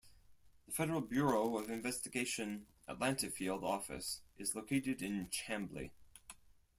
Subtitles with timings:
[0.65, 5.91] The Federal Bureau of Investigation Atlanta Field Office is located in Chamblee.